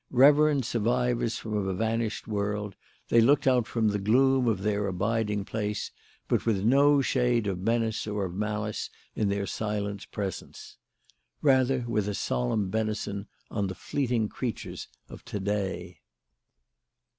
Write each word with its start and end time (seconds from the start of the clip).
Reverend 0.09 0.65
survivors 0.65 1.37
from 1.37 1.53
a 1.55 1.75
vanished 1.75 2.27
world, 2.27 2.75
they 3.09 3.21
looked 3.21 3.45
out 3.45 3.67
from 3.67 3.89
the 3.89 3.99
gloom 3.99 4.47
of 4.47 4.63
their 4.63 4.87
abiding 4.87 5.45
place, 5.45 5.91
but 6.27 6.43
with 6.43 6.63
no 6.63 7.03
shade 7.03 7.45
of 7.45 7.59
menace 7.59 8.07
or 8.07 8.25
of 8.25 8.33
malice 8.33 8.89
in 9.13 9.29
their 9.29 9.45
silent 9.45 10.09
presence; 10.11 10.77
rather 11.43 11.85
with 11.87 12.07
a 12.07 12.15
solemn 12.15 12.71
benison 12.71 13.27
on 13.51 13.67
the 13.67 13.75
fleeting 13.75 14.27
creatures 14.27 14.87
of 15.07 15.23
to 15.25 15.39
day. 15.39 15.99